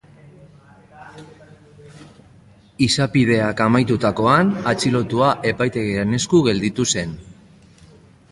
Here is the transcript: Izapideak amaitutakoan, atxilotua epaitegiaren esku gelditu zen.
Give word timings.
Izapideak 2.85 3.61
amaitutakoan, 3.65 4.51
atxilotua 4.73 5.31
epaitegiaren 5.53 6.19
esku 6.21 6.43
gelditu 6.51 6.89
zen. 6.97 7.17